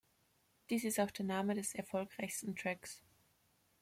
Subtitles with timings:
[0.71, 3.03] Dies ist auch der Name des erfolgreichsten Tracks.